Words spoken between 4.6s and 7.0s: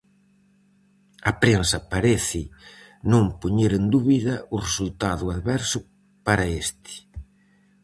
resultado adverso para este.